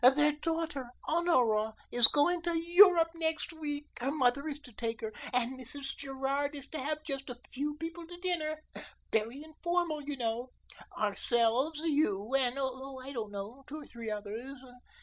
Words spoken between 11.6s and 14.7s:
you and, oh, I don't know, two or three others.